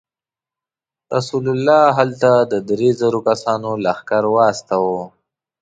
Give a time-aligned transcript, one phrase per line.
[1.15, 5.03] رسول الله هلته د درې زرو کسانو لښکر واستاوه.